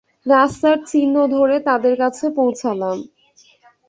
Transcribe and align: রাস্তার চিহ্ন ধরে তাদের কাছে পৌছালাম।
রাস্তার 0.25 0.77
চিহ্ন 0.85 1.15
ধরে 1.35 1.55
তাদের 1.67 1.93
কাছে 2.01 2.25
পৌছালাম। 2.37 2.97